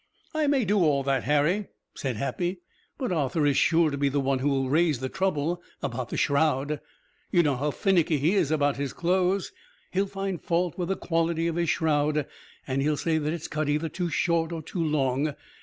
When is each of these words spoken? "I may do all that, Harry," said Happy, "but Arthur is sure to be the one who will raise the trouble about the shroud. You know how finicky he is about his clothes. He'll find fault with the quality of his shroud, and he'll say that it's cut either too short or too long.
"I 0.33 0.47
may 0.47 0.65
do 0.65 0.79
all 0.79 1.03
that, 1.03 1.25
Harry," 1.25 1.67
said 1.93 2.15
Happy, 2.15 2.61
"but 2.97 3.11
Arthur 3.11 3.45
is 3.45 3.55
sure 3.55 3.91
to 3.91 3.97
be 3.99 4.09
the 4.09 4.19
one 4.19 4.39
who 4.39 4.49
will 4.49 4.67
raise 4.67 4.97
the 4.97 5.09
trouble 5.09 5.61
about 5.83 6.09
the 6.09 6.17
shroud. 6.17 6.81
You 7.31 7.43
know 7.43 7.55
how 7.55 7.69
finicky 7.69 8.17
he 8.17 8.33
is 8.33 8.49
about 8.49 8.77
his 8.77 8.93
clothes. 8.93 9.51
He'll 9.91 10.07
find 10.07 10.41
fault 10.41 10.75
with 10.75 10.89
the 10.89 10.97
quality 10.97 11.45
of 11.45 11.55
his 11.55 11.69
shroud, 11.69 12.25
and 12.65 12.81
he'll 12.81 12.97
say 12.97 13.19
that 13.19 13.31
it's 13.31 13.47
cut 13.47 13.69
either 13.69 13.89
too 13.89 14.09
short 14.09 14.51
or 14.51 14.63
too 14.63 14.83
long. 14.83 15.35